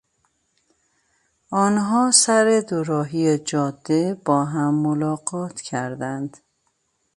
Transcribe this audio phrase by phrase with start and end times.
[1.51, 6.37] آنها سر دوراهی جاده با هم ملاقات کردند.